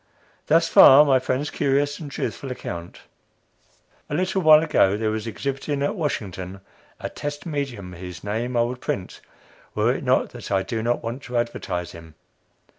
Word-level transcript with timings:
Thus 0.47 0.67
far 0.67 1.05
my 1.05 1.19
friend's 1.19 1.51
curious 1.51 1.99
and 1.99 2.09
truthful 2.09 2.49
account. 2.51 3.01
A 4.09 4.15
little 4.15 4.41
while 4.41 4.63
ago, 4.63 4.97
there 4.97 5.11
was 5.11 5.27
exhibiting, 5.27 5.83
at 5.83 5.93
Washington, 5.95 6.61
a 6.99 7.07
"test 7.07 7.45
medium" 7.45 7.93
whose 7.93 8.23
name 8.23 8.57
I 8.57 8.63
would 8.63 8.81
print, 8.81 9.21
were 9.75 9.93
it 9.93 10.03
not 10.03 10.31
that 10.31 10.49
I 10.51 10.63
do 10.63 10.81
not 10.81 11.03
want 11.03 11.21
to 11.25 11.37
advertise 11.37 11.91
him. 11.91 12.15